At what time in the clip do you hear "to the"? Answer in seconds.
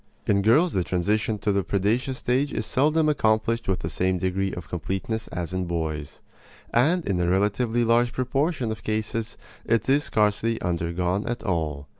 1.37-1.63